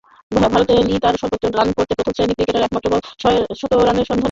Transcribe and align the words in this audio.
ভারতে 0.45 0.73
লি 0.81 0.95
তার 1.03 1.15
সর্বোচ্চ 1.21 1.43
রান 1.51 1.69
করেন 1.69 1.91
ও 1.91 1.97
প্রথম-শ্রেণীর 1.97 2.37
ক্রিকেটে 2.37 2.59
একমাত্র 2.61 2.91
শতরানের 3.59 4.05
সন্ধান 4.05 4.09
পান। 4.09 4.19